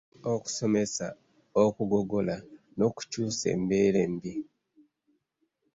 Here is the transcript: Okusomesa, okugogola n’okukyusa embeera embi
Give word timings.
Okusomesa, 0.33 1.07
okugogola 1.63 2.35
n’okukyusa 2.77 3.45
embeera 3.55 3.99
embi 4.07 4.33